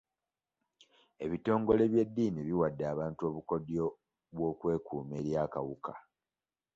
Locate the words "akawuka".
5.43-5.93